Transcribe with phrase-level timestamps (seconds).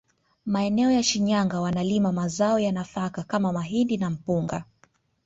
[0.45, 4.63] Maeneo ya Shinyanga wanalima mazao ya nafaka kama mahindi na mpunga